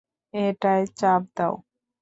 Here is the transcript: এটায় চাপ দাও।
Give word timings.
এটায় 0.33 0.83
চাপ 0.99 1.21
দাও। 1.37 1.53